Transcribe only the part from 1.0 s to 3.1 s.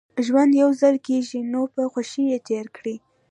کېږي نو په خوښۍ يې تېر کړئ